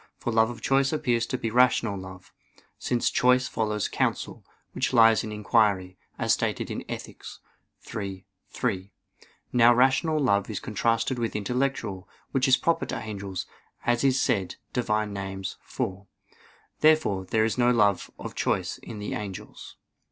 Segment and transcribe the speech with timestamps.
[0.17, 2.33] For love of choice appears to be rational love;
[2.79, 7.23] since choice follows counsel, which lies in inquiry, as stated in Ethic.
[7.95, 8.91] iii, 3.
[9.53, 13.45] Now rational love is contrasted with intellectual, which is proper to angels,
[13.85, 14.89] as is said (Div.
[14.89, 15.17] Nom.
[15.45, 15.87] iv).
[16.79, 19.75] Therefore there is no love of choice in the angels.